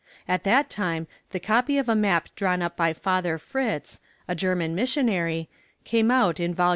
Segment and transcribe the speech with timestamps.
[0.27, 4.73] At that time the copy of a map drawn up by Father Fritz, a German
[4.73, 5.47] missionary,
[5.83, 6.69] came out in Vol.